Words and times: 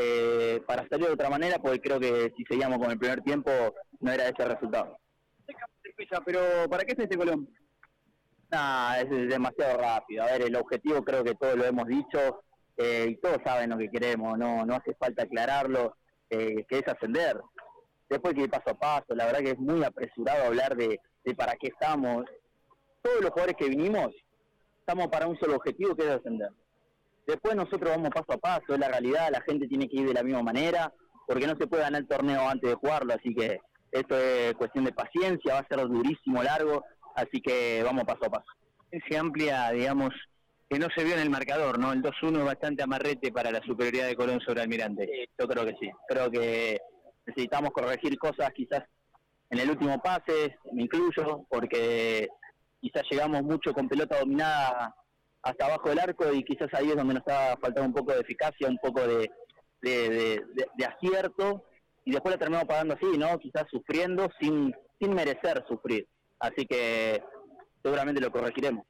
eh, 0.00 0.62
para 0.66 0.88
salir 0.88 1.06
de 1.06 1.12
otra 1.12 1.28
manera, 1.28 1.58
porque 1.58 1.80
creo 1.80 1.98
que 1.98 2.32
si 2.36 2.44
seguíamos 2.44 2.78
con 2.78 2.90
el 2.90 2.98
primer 2.98 3.20
tiempo 3.22 3.50
no 4.00 4.12
era 4.12 4.28
ese 4.28 4.42
el 4.42 4.50
resultado. 4.50 4.96
Pero 6.24 6.40
¿para 6.70 6.84
qué 6.84 6.92
es 6.92 6.98
este 7.00 7.16
Colón? 7.16 7.48
Nah, 8.50 8.98
es 8.98 9.10
demasiado 9.28 9.76
rápido. 9.78 10.22
A 10.22 10.26
ver, 10.26 10.42
el 10.42 10.56
objetivo 10.56 11.02
creo 11.02 11.24
que 11.24 11.34
todos 11.34 11.56
lo 11.56 11.64
hemos 11.64 11.86
dicho 11.86 12.42
eh, 12.76 13.06
y 13.10 13.16
todos 13.16 13.38
saben 13.44 13.70
lo 13.70 13.78
que 13.78 13.90
queremos, 13.90 14.38
no, 14.38 14.64
no 14.64 14.76
hace 14.76 14.94
falta 14.94 15.24
aclararlo, 15.24 15.96
eh, 16.30 16.64
que 16.68 16.78
es 16.78 16.86
ascender. 16.86 17.40
Después 18.08 18.34
que 18.34 18.48
paso 18.48 18.70
a 18.70 18.78
paso, 18.78 19.14
la 19.14 19.26
verdad 19.26 19.40
que 19.40 19.50
es 19.50 19.58
muy 19.58 19.82
apresurado 19.82 20.44
hablar 20.44 20.76
de, 20.76 21.00
de 21.24 21.34
para 21.34 21.56
qué 21.56 21.68
estamos. 21.68 22.24
Todos 23.02 23.20
los 23.20 23.30
jugadores 23.30 23.56
que 23.56 23.68
vinimos 23.68 24.14
estamos 24.80 25.08
para 25.08 25.26
un 25.26 25.38
solo 25.38 25.56
objetivo 25.56 25.94
que 25.96 26.04
es 26.04 26.10
ascender. 26.10 26.50
Después 27.28 27.54
nosotros 27.54 27.90
vamos 27.90 28.08
paso 28.08 28.32
a 28.32 28.38
paso, 28.38 28.72
es 28.72 28.78
la 28.78 28.88
realidad, 28.88 29.28
la 29.30 29.42
gente 29.42 29.68
tiene 29.68 29.86
que 29.86 29.98
ir 29.98 30.08
de 30.08 30.14
la 30.14 30.22
misma 30.22 30.42
manera, 30.42 30.90
porque 31.26 31.46
no 31.46 31.54
se 31.56 31.66
puede 31.66 31.82
ganar 31.82 32.00
el 32.00 32.08
torneo 32.08 32.48
antes 32.48 32.70
de 32.70 32.76
jugarlo, 32.76 33.12
así 33.12 33.34
que 33.34 33.60
esto 33.92 34.16
es 34.16 34.54
cuestión 34.54 34.86
de 34.86 34.92
paciencia, 34.92 35.52
va 35.52 35.60
a 35.60 35.68
ser 35.68 35.86
durísimo, 35.86 36.42
largo, 36.42 36.82
así 37.14 37.42
que 37.42 37.82
vamos 37.84 38.04
paso 38.04 38.24
a 38.24 38.30
paso. 38.30 38.50
Se 39.06 39.18
amplia, 39.18 39.70
digamos, 39.72 40.08
que 40.70 40.78
no 40.78 40.86
se 40.96 41.04
vio 41.04 41.16
en 41.16 41.20
el 41.20 41.28
marcador, 41.28 41.78
¿no? 41.78 41.92
El 41.92 42.02
2-1 42.02 42.38
es 42.38 42.44
bastante 42.46 42.82
amarrete 42.82 43.30
para 43.30 43.50
la 43.50 43.60
superioridad 43.60 44.06
de 44.06 44.16
Colón 44.16 44.40
sobre 44.40 44.62
Almirante. 44.62 45.28
yo 45.38 45.46
creo 45.46 45.66
que 45.66 45.76
sí, 45.78 45.90
creo 46.08 46.30
que 46.30 46.78
necesitamos 47.26 47.72
corregir 47.72 48.16
cosas 48.16 48.50
quizás 48.54 48.84
en 49.50 49.58
el 49.58 49.68
último 49.68 50.00
pase, 50.00 50.56
me 50.72 50.84
incluyo, 50.84 51.44
porque 51.50 52.26
quizás 52.80 53.02
llegamos 53.10 53.42
mucho 53.42 53.74
con 53.74 53.86
pelota 53.86 54.18
dominada 54.18 54.94
hasta 55.42 55.66
abajo 55.66 55.88
del 55.88 56.00
arco 56.00 56.32
y 56.32 56.44
quizás 56.44 56.68
ahí 56.74 56.90
es 56.90 56.96
donde 56.96 57.14
nos 57.14 57.22
está 57.26 57.56
faltando 57.60 57.88
un 57.88 57.94
poco 57.94 58.12
de 58.12 58.20
eficacia, 58.20 58.68
un 58.68 58.78
poco 58.78 59.00
de, 59.06 59.30
de, 59.80 60.84
acierto 60.84 61.64
y 62.04 62.12
después 62.12 62.34
la 62.34 62.38
terminamos 62.38 62.68
pagando 62.68 62.94
así, 62.94 63.18
¿no? 63.18 63.38
Quizás 63.38 63.64
sufriendo 63.70 64.28
sin, 64.40 64.74
sin 64.98 65.14
merecer 65.14 65.64
sufrir. 65.68 66.06
Así 66.40 66.66
que 66.66 67.22
seguramente 67.82 68.20
lo 68.20 68.30
corregiremos. 68.30 68.84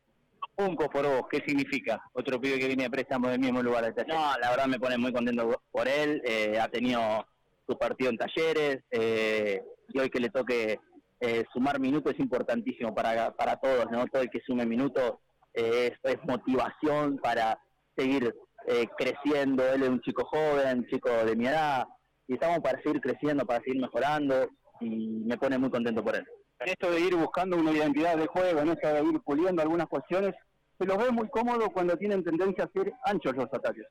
Unco 0.57 0.91
por 0.91 1.07
vos, 1.07 1.23
¿qué 1.31 1.43
significa? 1.47 2.01
Otro 2.13 2.41
pibe 2.41 2.59
que 2.59 2.67
viene 2.67 2.85
a 2.85 2.91
préstamo 2.91 3.29
del 3.29 3.39
mismo 3.39 3.63
lugar. 3.63 3.95
No, 4.09 4.33
la 4.41 4.51
verdad 4.51 4.67
me 4.67 4.81
pone 4.81 4.99
muy 4.99 5.13
contento 5.13 5.63
por 5.71 5.87
él. 5.87 6.21
Eh, 6.25 6.59
ha 6.61 6.69
tenido 6.69 7.27
su 7.67 7.79
partido 7.79 8.11
en 8.11 8.19
talleres 8.19 8.79
eh, 8.91 9.63
y 9.89 9.99
hoy 9.99 10.11
que 10.11 10.19
le 10.19 10.31
toque 10.31 10.81
eh, 11.21 11.45
sumar 11.53 11.79
minutos 11.79 12.15
es 12.15 12.21
importantísimo 12.21 12.95
para, 12.95 13.33
para 13.33 13.57
todos, 13.57 13.87
¿no? 13.91 14.07
Todo 14.07 14.23
el 14.23 14.31
que 14.31 14.41
sume 14.41 14.67
minutos 14.67 15.15
es, 15.53 15.93
motivación 16.27 17.19
para 17.19 17.59
seguir 17.97 18.35
eh, 18.67 18.87
creciendo. 18.97 19.67
Él 19.73 19.83
es 19.83 19.89
un 19.89 20.01
chico 20.01 20.25
joven, 20.25 20.79
un 20.79 20.87
chico 20.87 21.11
de 21.11 21.37
mi 21.37 21.47
edad, 21.47 21.87
y 22.27 22.35
estamos 22.35 22.61
para 22.61 22.81
seguir 22.83 23.01
creciendo, 23.01 23.47
para 23.47 23.63
seguir 23.63 23.81
mejorando, 23.81 24.49
y 24.81 25.25
me 25.25 25.37
pone 25.39 25.59
muy 25.59 25.71
contento 25.71 26.05
por 26.05 26.17
él. 26.17 26.27
En 26.61 26.69
esto 26.69 26.91
de 26.91 27.01
ir 27.01 27.15
buscando 27.15 27.57
una 27.57 27.73
identidad 27.73 28.17
de 28.17 28.27
juego, 28.27 28.61
en 28.61 28.69
esto 28.69 28.89
de 28.89 29.03
ir 29.03 29.21
puliendo 29.21 29.63
algunas 29.63 29.87
cuestiones, 29.87 30.35
se 30.79 30.87
los 30.87 30.99
ve 30.99 31.11
muy 31.11 31.29
cómodo 31.29 31.71
cuando 31.71 31.97
tienen 31.97 32.25
tendencia 32.25 32.65
a 32.65 32.73
ser 32.73 32.93
anchos 33.05 33.37
los 33.37 33.53
ataques. 33.53 33.87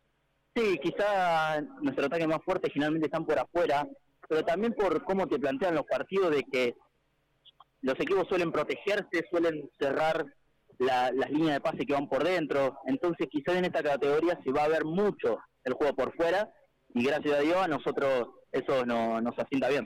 Sí, 0.56 0.80
quizá 0.82 1.62
nuestro 1.82 2.06
ataque 2.06 2.28
más 2.28 2.40
fuerte 2.44 2.70
generalmente 2.72 3.08
están 3.08 3.26
por 3.26 3.38
afuera, 3.38 3.88
pero 4.28 4.44
también 4.44 4.74
por 4.74 5.04
cómo 5.04 5.28
te 5.28 5.40
plantean 5.40 5.76
los 5.76 5.86
partidos 5.86 6.32
de 6.32 6.44
que 6.44 6.76
los 7.82 7.96
equipos 8.00 8.28
suelen 8.28 8.52
protegerse, 8.52 9.26
suelen 9.30 9.70
cerrar 9.80 10.26
las 10.80 11.32
líneas 11.32 11.56
de 11.56 11.62
pase 11.62 11.86
que 11.86 11.94
van 11.94 12.08
por 12.08 12.24
dentro. 12.24 12.78
Entonces 12.86 13.28
quizás 13.30 13.56
en 13.56 13.66
esta 13.66 13.84
categoría 13.84 14.40
se 14.44 14.52
va 14.52 14.64
a 14.64 14.70
ver 14.70 14.86
mucho 14.86 15.38
el 15.64 15.74
juego 15.74 15.96
por 15.96 16.16
fuera 16.16 16.50
y 16.94 17.04
gracias 17.04 17.36
a 17.36 17.42
Dios 17.42 17.58
a 17.58 17.68
nosotros 17.68 18.30
eso 18.52 18.86
no, 18.86 19.22
nos 19.22 19.38
asienta 19.38 19.70
bien. 19.70 19.86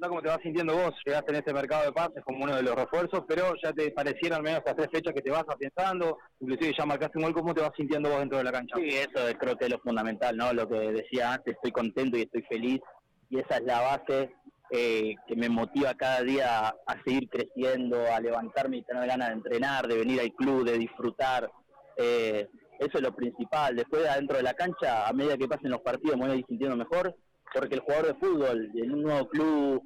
cómo 0.00 0.22
te 0.22 0.28
vas 0.28 0.40
sintiendo 0.42 0.74
vos, 0.74 0.94
llegaste 1.04 1.32
en 1.32 1.38
este 1.38 1.52
mercado 1.52 1.84
de 1.84 1.92
pases 1.92 2.24
como 2.24 2.44
uno 2.44 2.56
de 2.56 2.62
los 2.62 2.74
refuerzos, 2.74 3.24
pero 3.28 3.54
ya 3.62 3.72
te 3.72 3.90
parecieron 3.92 4.38
al 4.38 4.42
menos 4.42 4.62
las 4.64 4.76
tres 4.76 4.88
fechas 4.92 5.14
que 5.14 5.22
te 5.22 5.30
vas 5.30 5.44
pensando, 5.58 6.18
inclusive 6.40 6.74
ya 6.76 6.86
marcaste 6.86 7.18
un 7.18 7.24
gol, 7.24 7.34
¿cómo 7.34 7.54
te 7.54 7.62
vas 7.62 7.72
sintiendo 7.76 8.10
vos 8.10 8.18
dentro 8.20 8.38
de 8.38 8.44
la 8.44 8.52
cancha? 8.52 8.76
Sí, 8.76 8.88
eso 8.88 9.38
creo 9.38 9.56
que 9.56 9.66
es 9.66 9.70
lo 9.70 9.78
fundamental, 9.78 10.36
¿no? 10.36 10.52
Lo 10.52 10.68
que 10.68 10.92
decía 10.92 11.34
antes, 11.34 11.54
estoy 11.54 11.72
contento 11.72 12.16
y 12.16 12.22
estoy 12.22 12.42
feliz 12.42 12.80
y 13.28 13.38
esa 13.38 13.56
es 13.56 13.62
la 13.62 13.80
base 13.80 14.34
eh, 14.70 15.14
que 15.26 15.36
me 15.36 15.48
motiva 15.48 15.94
cada 15.94 16.22
día 16.22 16.68
a 16.68 17.02
seguir 17.04 17.28
creciendo, 17.28 18.04
a 18.12 18.20
levantarme 18.20 18.78
y 18.78 18.82
tener 18.82 19.06
ganas 19.06 19.28
de 19.28 19.34
entrenar, 19.34 19.86
de 19.86 19.98
venir 19.98 20.20
al 20.20 20.32
club, 20.32 20.64
de 20.64 20.78
disfrutar. 20.78 21.50
Eh, 21.96 22.48
eso 22.78 22.98
es 22.98 23.02
lo 23.02 23.14
principal. 23.14 23.76
Después, 23.76 24.06
adentro 24.06 24.36
de 24.36 24.42
la 24.42 24.54
cancha, 24.54 25.06
a 25.06 25.12
medida 25.12 25.38
que 25.38 25.48
pasen 25.48 25.70
los 25.70 25.80
partidos, 25.80 26.16
me 26.16 26.26
voy 26.26 26.44
sintiendo 26.48 26.76
mejor, 26.76 27.14
porque 27.54 27.76
el 27.76 27.80
jugador 27.80 28.06
de 28.08 28.14
fútbol, 28.14 28.70
en 28.74 28.92
un 28.92 29.02
nuevo 29.02 29.28
club, 29.28 29.82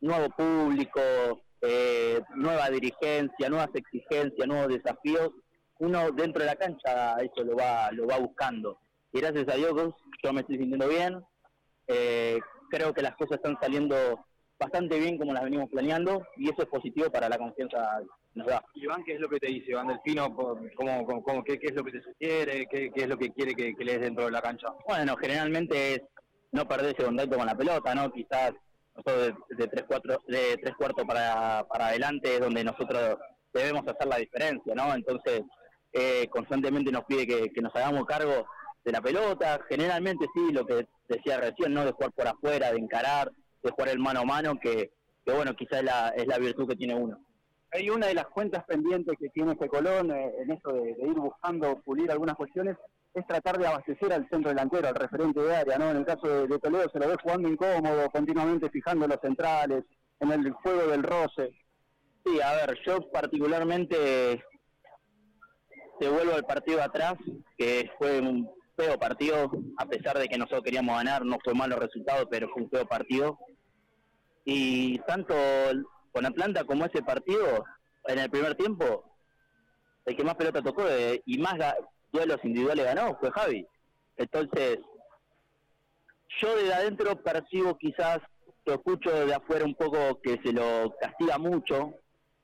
nuevo 0.00 0.28
público, 0.30 1.00
eh, 1.60 2.20
nueva 2.34 2.70
dirigencia, 2.70 3.48
nuevas 3.48 3.70
exigencias, 3.74 4.46
nuevos 4.46 4.68
desafíos, 4.68 5.30
uno 5.78 6.10
dentro 6.12 6.40
de 6.40 6.46
la 6.46 6.56
cancha 6.56 7.16
eso 7.20 7.44
lo 7.44 7.56
va, 7.56 7.90
lo 7.92 8.06
va 8.06 8.18
buscando. 8.18 8.78
Y 9.12 9.20
gracias 9.20 9.48
a 9.48 9.56
Dios 9.56 9.94
yo 10.22 10.32
me 10.32 10.40
estoy 10.40 10.58
sintiendo 10.58 10.88
bien, 10.88 11.22
eh, 11.88 12.38
creo 12.72 12.94
que 12.94 13.02
las 13.02 13.14
cosas 13.16 13.36
están 13.36 13.58
saliendo 13.60 14.24
bastante 14.58 14.98
bien 14.98 15.18
como 15.18 15.34
las 15.34 15.44
venimos 15.44 15.68
planeando 15.68 16.26
y 16.36 16.48
eso 16.48 16.62
es 16.62 16.68
positivo 16.68 17.10
para 17.10 17.28
la 17.28 17.36
confianza 17.36 18.00
que 18.32 18.40
nos 18.40 18.48
da. 18.48 18.64
Iván, 18.74 19.04
¿qué 19.04 19.14
es 19.14 19.20
lo 19.20 19.28
que 19.28 19.38
te 19.38 19.48
dice 19.48 19.72
Iván 19.72 19.88
Delfino? 19.88 20.34
¿Cómo, 20.34 21.22
cómo, 21.22 21.44
qué, 21.44 21.58
es 21.60 21.74
lo 21.74 21.84
que 21.84 21.92
te 21.92 22.02
sugiere? 22.02 22.66
¿Qué, 22.66 22.90
es 22.94 23.08
lo 23.08 23.18
que 23.18 23.30
quiere 23.30 23.54
que, 23.54 23.74
que, 23.74 23.84
le 23.84 23.92
des 23.92 24.02
dentro 24.02 24.24
de 24.24 24.30
la 24.30 24.40
cancha? 24.40 24.68
Bueno, 24.88 25.16
generalmente 25.16 25.94
es 25.94 26.02
no 26.52 26.66
perder 26.66 26.94
ese 26.94 27.04
contacto 27.04 27.36
con 27.36 27.46
la 27.46 27.56
pelota, 27.56 27.94
¿no? 27.94 28.10
Quizás 28.10 28.52
nosotros 28.94 29.34
de, 29.50 29.68
tres, 29.68 29.84
cuatro, 29.86 30.22
de 30.28 30.56
tres 30.62 30.74
cuartos 30.76 31.04
para, 31.04 31.66
para 31.68 31.88
adelante 31.88 32.34
es 32.34 32.40
donde 32.40 32.64
nosotros 32.64 33.18
debemos 33.52 33.82
hacer 33.86 34.06
la 34.06 34.16
diferencia, 34.16 34.74
¿no? 34.74 34.94
Entonces, 34.94 35.42
eh, 35.92 36.26
constantemente 36.30 36.90
nos 36.90 37.04
pide 37.04 37.26
que, 37.26 37.50
que 37.50 37.60
nos 37.60 37.74
hagamos 37.74 38.06
cargo 38.06 38.46
de 38.84 38.92
la 38.92 39.00
pelota, 39.00 39.60
generalmente 39.68 40.26
sí, 40.34 40.52
lo 40.52 40.66
que 40.66 40.86
decía 41.08 41.38
recién, 41.38 41.72
¿no? 41.72 41.84
De 41.84 41.92
jugar 41.92 42.12
por 42.12 42.26
afuera, 42.26 42.72
de 42.72 42.78
encarar, 42.78 43.32
de 43.62 43.70
jugar 43.70 43.88
el 43.90 43.98
mano 43.98 44.20
a 44.20 44.24
mano, 44.24 44.58
que, 44.58 44.92
que 45.24 45.32
bueno, 45.32 45.54
quizás 45.54 45.80
es 45.80 45.84
la, 45.84 46.08
es 46.16 46.26
la 46.26 46.38
virtud 46.38 46.68
que 46.68 46.76
tiene 46.76 46.94
uno. 46.94 47.18
Hay 47.70 47.88
una 47.88 48.08
de 48.08 48.14
las 48.14 48.26
cuentas 48.26 48.64
pendientes 48.64 49.16
que 49.18 49.30
tiene 49.30 49.52
este 49.52 49.68
Colón 49.68 50.10
eh, 50.10 50.32
en 50.40 50.50
eso 50.50 50.72
de, 50.72 50.90
ir 50.90 51.14
buscando 51.14 51.80
pulir 51.80 52.10
algunas 52.10 52.36
cuestiones, 52.36 52.76
es 53.14 53.26
tratar 53.26 53.58
de 53.58 53.66
abastecer 53.66 54.12
al 54.12 54.28
centro 54.28 54.50
delantero, 54.50 54.88
al 54.88 54.94
referente 54.94 55.40
de 55.40 55.54
área, 55.54 55.78
¿no? 55.78 55.90
En 55.90 55.98
el 55.98 56.04
caso 56.04 56.46
de, 56.46 56.58
Toledo 56.58 56.90
se 56.90 56.98
lo 56.98 57.08
ve 57.08 57.16
jugando 57.22 57.48
incómodo, 57.48 58.10
continuamente 58.10 58.68
fijando 58.70 59.06
los 59.06 59.20
centrales, 59.20 59.84
en 60.20 60.32
el 60.32 60.52
juego 60.52 60.88
del 60.88 61.02
roce. 61.02 61.52
Sí, 62.24 62.40
a 62.40 62.54
ver, 62.54 62.78
yo 62.86 63.10
particularmente 63.10 64.44
te 65.98 66.08
vuelvo 66.08 66.34
al 66.34 66.44
partido 66.44 66.82
atrás, 66.82 67.14
que 67.56 67.90
fue 67.98 68.20
un 68.20 68.50
feo 68.76 68.98
partido, 68.98 69.50
a 69.78 69.86
pesar 69.86 70.18
de 70.18 70.28
que 70.28 70.38
nosotros 70.38 70.62
queríamos 70.62 70.96
ganar, 70.96 71.24
no 71.24 71.38
fue 71.44 71.54
malo 71.54 71.76
resultado, 71.76 72.28
pero 72.28 72.48
fue 72.48 72.62
un 72.62 72.70
feo 72.70 72.86
partido. 72.86 73.38
Y 74.44 74.98
tanto 75.00 75.34
con 76.12 76.26
Atlanta 76.26 76.64
como 76.64 76.84
ese 76.84 77.02
partido, 77.02 77.64
en 78.06 78.18
el 78.18 78.30
primer 78.30 78.54
tiempo, 78.54 79.04
el 80.04 80.16
que 80.16 80.24
más 80.24 80.34
pelota 80.34 80.62
tocó 80.62 80.88
eh, 80.88 81.22
y 81.26 81.38
más 81.38 81.54
duelos 82.10 82.38
individuales 82.42 82.84
ganó 82.84 83.16
fue 83.20 83.30
Javi. 83.30 83.66
Entonces, 84.16 84.78
yo 86.40 86.56
de 86.56 86.72
adentro 86.72 87.22
percibo 87.22 87.76
quizás, 87.78 88.18
lo 88.64 88.74
escucho 88.74 89.26
de 89.26 89.34
afuera 89.34 89.64
un 89.64 89.74
poco 89.74 90.20
que 90.22 90.40
se 90.42 90.52
lo 90.52 90.94
castiga 91.00 91.38
mucho, 91.38 91.94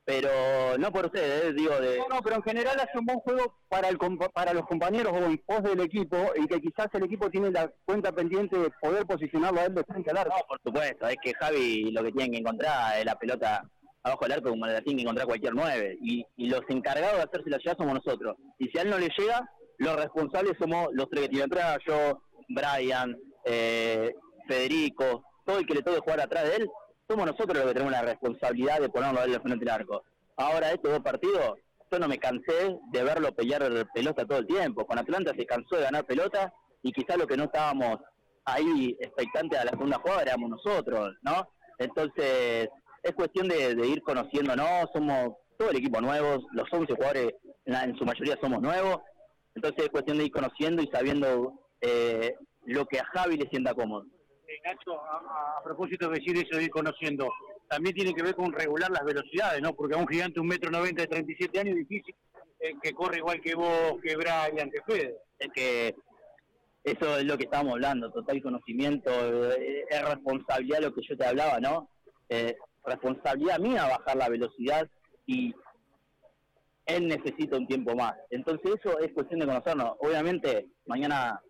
pero 0.09 0.79
no 0.79 0.91
por 0.91 1.05
ustedes, 1.05 1.55
digo 1.55 1.79
de... 1.79 1.99
No, 2.09 2.23
pero 2.23 2.37
en 2.37 2.43
general 2.43 2.81
hace 2.81 2.99
un 2.99 3.05
buen 3.05 3.19
juego 3.19 3.59
para 3.69 3.91
el 3.91 3.99
para 4.33 4.55
los 4.55 4.65
compañeros 4.65 5.13
o 5.13 5.23
en 5.23 5.37
pos 5.37 5.63
del 5.63 5.81
equipo 5.81 6.17
y 6.35 6.47
que 6.47 6.63
quizás 6.63 6.87
el 6.95 7.05
equipo 7.05 7.29
tiene 7.29 7.51
la 7.51 7.71
cuenta 7.85 8.11
pendiente 8.11 8.57
de 8.57 8.71
poder 8.81 9.05
posicionarlo 9.05 9.61
a 9.61 9.67
él 9.67 9.75
de 9.75 9.85
frente 9.85 10.11
al 10.11 10.17
arco. 10.17 10.35
No, 10.35 10.47
por 10.47 10.61
supuesto, 10.65 11.07
es 11.09 11.17
que 11.23 11.35
Javi 11.35 11.91
lo 11.91 12.03
que 12.03 12.13
tiene 12.13 12.31
que 12.31 12.39
encontrar 12.39 12.99
es 12.99 13.05
la 13.05 13.19
pelota 13.19 13.69
abajo 14.03 14.25
del 14.25 14.33
arco 14.33 14.49
como 14.49 14.67
la 14.67 14.81
tiene 14.81 14.97
que 14.97 15.03
encontrar 15.03 15.27
cualquier 15.27 15.55
nueve 15.55 15.99
y, 16.01 16.25
y 16.39 16.49
los 16.49 16.63
encargados 16.71 17.19
de 17.19 17.25
hacerse 17.25 17.51
la 17.51 17.59
llegar 17.59 17.77
somos 17.77 18.03
nosotros. 18.03 18.37
Y 18.59 18.69
si 18.69 18.79
a 18.79 18.83
él 18.83 18.89
no 18.89 18.99
le 18.99 19.11
llega, 19.15 19.47
los 19.77 19.95
responsables 19.95 20.55
somos 20.59 20.89
los 20.93 21.11
tres 21.11 21.25
que 21.25 21.29
tienen 21.29 21.53
atrás, 21.53 21.81
yo, 21.87 22.23
Brian, 22.49 23.15
eh, 23.45 24.15
Federico, 24.49 25.23
todo 25.45 25.59
el 25.59 25.67
que 25.67 25.75
le 25.75 25.83
toque 25.83 26.01
jugar 26.01 26.23
atrás 26.23 26.45
de 26.45 26.57
él, 26.57 26.71
somos 27.09 27.27
nosotros 27.27 27.57
los 27.57 27.67
que 27.67 27.73
tenemos 27.73 27.93
la 27.93 28.03
responsabilidad 28.03 28.81
de 28.81 28.91
ponerlo 28.91 29.21
a 29.21 29.25
él 29.25 29.41
frente 29.41 29.65
del 29.65 29.71
arco. 29.75 30.05
Ahora, 30.37 30.71
estos 30.73 30.93
dos 30.93 31.01
partidos, 31.01 31.55
yo 31.91 31.99
no 31.99 32.07
me 32.07 32.19
cansé 32.19 32.79
de 32.93 33.03
verlo 33.03 33.35
pelear 33.35 33.63
pelota 33.95 34.27
todo 34.27 34.39
el 34.39 34.47
tiempo. 34.47 34.87
Con 34.87 34.99
Atlanta 34.99 35.33
se 35.37 35.47
cansó 35.47 35.77
de 35.77 35.83
ganar 35.83 36.05
pelota 36.05 36.53
y 36.83 36.93
quizás 36.93 37.17
lo 37.17 37.27
que 37.27 37.37
no 37.37 37.45
estábamos 37.45 37.99
ahí 38.45 38.97
expectantes 39.01 39.59
a 39.59 39.65
la 39.65 39.71
segunda 39.71 39.99
jugada 39.99 40.23
éramos 40.23 40.51
nosotros, 40.51 41.17
¿no? 41.23 41.49
Entonces, 41.79 42.69
es 43.03 43.13
cuestión 43.15 43.49
de, 43.49 43.87
ir 43.87 44.03
conociéndonos, 44.03 44.91
somos 44.93 45.37
todo 45.57 45.71
el 45.71 45.77
equipo 45.77 46.01
nuevos, 46.01 46.45
los 46.53 46.71
11 46.71 46.95
jugadores 46.95 47.35
en, 47.65 47.97
su 47.97 48.05
mayoría 48.05 48.39
somos 48.41 48.61
nuevos, 48.61 48.99
entonces 49.55 49.85
es 49.85 49.91
cuestión 49.91 50.19
de 50.19 50.25
ir 50.25 50.33
conociendo 50.33 50.83
y 50.83 50.89
sabiendo 50.89 51.53
eh, 51.81 52.35
lo 52.65 52.87
que 52.87 53.01
a 53.01 53.05
Javi 53.07 53.37
le 53.37 53.49
sienta 53.49 53.75
cómodo. 53.75 54.07
Nacho, 54.65 55.01
a, 55.01 55.63
propósito 55.63 56.09
de 56.09 56.19
decir 56.19 56.37
eso 56.37 56.57
de 56.57 56.65
ir 56.65 56.71
conociendo, 56.71 57.29
también 57.69 57.95
tiene 57.95 58.15
que 58.15 58.23
ver 58.23 58.35
con 58.35 58.53
regular 58.53 58.91
las 58.91 59.05
velocidades, 59.05 59.61
¿no? 59.63 59.75
Porque 59.75 59.95
a 59.95 59.99
un 59.99 60.09
gigante 60.09 60.41
un 60.41 60.47
metro 60.47 60.71
noventa 60.71 61.03
de 61.03 61.09
37 61.09 61.61
años 61.61 61.77
es 61.77 61.89
difícil 61.89 62.15
eh, 62.61 62.75
que 62.83 62.93
corre 62.93 63.19
igual 63.19 63.41
que 63.41 63.55
vos, 63.55 64.01
que 64.03 64.17
Brian, 64.17 64.71
que 64.71 64.83
Fede. 64.87 65.17
Es 65.39 65.49
que 65.55 65.95
eso 66.85 67.19
es 67.19 67.25
lo 67.25 67.37
que 67.37 67.45
estábamos 67.45 67.75
hablando, 67.75 68.11
total 68.11 68.43
conocimiento, 68.43 69.11
eh, 69.11 69.85
es 69.89 70.09
responsabilidad 70.09 70.81
lo 70.81 70.95
que 70.95 71.03
yo 71.03 71.17
te 71.17 71.27
hablaba, 71.27 71.61
¿no? 71.61 71.91
Eh, 72.29 72.57
responsabilidad 72.85 73.59
mía 73.59 73.87
bajar 73.87 74.17
la 74.17 74.29
velocidad 74.29 74.89
y 75.27 75.55
él 76.87 77.07
necesita 77.07 77.57
un 77.57 77.67
tiempo 77.67 77.95
más. 77.95 78.15
Entonces 78.31 78.77
eso 78.81 78.99
es 78.99 79.13
cuestión 79.13 79.41
de 79.41 79.47
conocernos. 79.47 79.97
Obviamente, 80.01 80.69
mañana, 80.87 81.41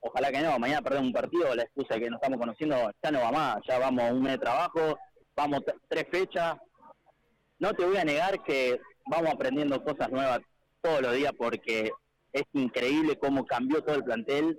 ojalá 0.00 0.32
que 0.32 0.40
no, 0.40 0.58
mañana 0.58 0.82
perdemos 0.82 1.08
un 1.08 1.12
partido, 1.12 1.54
la 1.54 1.62
excusa 1.62 1.94
de 1.94 2.00
que 2.00 2.10
nos 2.10 2.18
estamos 2.18 2.38
conociendo 2.38 2.90
ya 3.02 3.10
no 3.10 3.20
va 3.20 3.32
más, 3.32 3.58
ya 3.68 3.78
vamos 3.78 4.10
un 4.10 4.22
mes 4.22 4.32
de 4.32 4.38
trabajo, 4.38 4.98
vamos 5.36 5.60
tres 5.88 6.06
fechas. 6.10 6.56
No 7.58 7.74
te 7.74 7.84
voy 7.84 7.98
a 7.98 8.04
negar 8.04 8.42
que 8.42 8.80
vamos 9.06 9.30
aprendiendo 9.32 9.82
cosas 9.84 10.10
nuevas 10.10 10.40
todos 10.80 11.02
los 11.02 11.14
días 11.14 11.32
porque 11.36 11.92
es 12.32 12.44
increíble 12.54 13.18
cómo 13.18 13.44
cambió 13.44 13.82
todo 13.82 13.96
el 13.96 14.04
plantel 14.04 14.58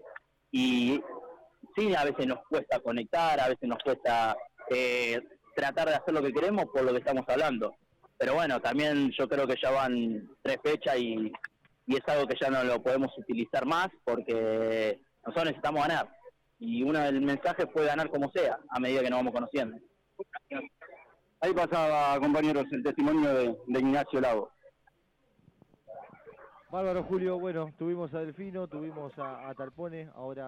y 0.52 1.02
sí, 1.76 1.96
a 1.96 2.04
veces 2.04 2.28
nos 2.28 2.40
cuesta 2.48 2.80
conectar, 2.80 3.40
a 3.40 3.50
veces 3.50 3.68
nos 3.68 3.80
cuesta 3.84 4.36
eh, 4.70 5.20
tratar 5.56 5.90
de 5.90 5.96
hacer 5.96 6.14
lo 6.14 6.22
que 6.22 6.34
queremos 6.34 6.66
por 6.66 6.84
lo 6.84 6.92
que 6.92 7.00
estamos 7.00 7.24
hablando. 7.28 7.76
Pero 8.18 8.36
bueno, 8.36 8.60
también 8.60 9.12
yo 9.18 9.28
creo 9.28 9.48
que 9.48 9.56
ya 9.62 9.72
van 9.72 10.30
tres 10.44 10.58
fechas 10.64 10.96
y, 10.98 11.32
y 11.88 11.96
es 11.96 12.08
algo 12.08 12.28
que 12.28 12.38
ya 12.40 12.52
no 12.52 12.64
lo 12.64 12.82
podemos 12.84 13.18
utilizar 13.18 13.66
más 13.66 13.88
porque 14.04 15.00
nosotros 15.26 15.46
necesitamos 15.46 15.88
ganar. 15.88 16.10
Y 16.60 16.84
uno 16.84 17.00
del 17.00 17.22
mensaje 17.22 17.66
fue 17.68 17.86
ganar 17.86 18.10
como 18.10 18.32
sea, 18.32 18.60
a 18.70 18.80
medida 18.80 19.02
que 19.02 19.10
nos 19.10 19.20
vamos 19.20 19.34
conociendo. 19.34 19.78
Ahí 21.40 21.54
pasaba, 21.54 22.20
compañeros, 22.20 22.66
el 22.72 22.84
testimonio 22.84 23.34
de, 23.34 23.58
de 23.68 23.80
Ignacio 23.80 24.22
Lago. 24.22 24.52
Bárbaro 26.70 27.04
Julio, 27.04 27.38
bueno, 27.38 27.74
tuvimos 27.78 28.14
a 28.14 28.20
Delfino, 28.20 28.68
tuvimos 28.68 29.12
a, 29.20 29.50
a 29.50 29.56
Tarpone, 29.56 30.10
ahora 30.16 30.40